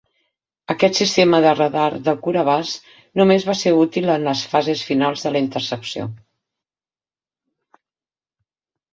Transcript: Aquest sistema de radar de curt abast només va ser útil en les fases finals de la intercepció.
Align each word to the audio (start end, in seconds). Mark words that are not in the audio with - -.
Aquest 0.73 0.95
sistema 0.99 1.39
de 1.45 1.49
radar 1.57 1.89
de 2.07 2.13
curt 2.27 2.39
abast 2.43 2.87
només 3.21 3.45
va 3.49 3.55
ser 3.59 3.73
útil 3.81 4.13
en 4.13 4.25
les 4.29 4.41
fases 4.53 4.81
finals 4.87 5.27
de 5.27 5.33
la 5.35 5.41
intercepció. 5.45 6.07